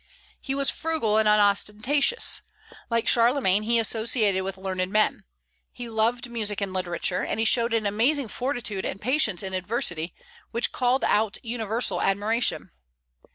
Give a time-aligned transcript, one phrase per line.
[0.41, 2.41] He was frugal and unostentatious.
[2.89, 5.25] Like Charlemagne, he associated with learned men.
[5.71, 10.15] He loved music and literature; and he showed an amazing fortitude and patience in adversity,
[10.49, 12.71] which called out universal admiration.